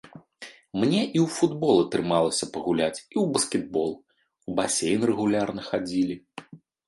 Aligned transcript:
Мне 0.83 0.99
і 0.99 1.19
ў 1.23 1.25
футбол 1.33 1.75
атрымалася 1.81 2.45
пагуляць, 2.55 3.03
і 3.03 3.15
ў 3.23 3.27
баскетбол, 3.37 3.91
у 4.53 4.57
басейн 4.61 5.01
рэгулярна 5.13 5.61
хадзілі. 5.69 6.15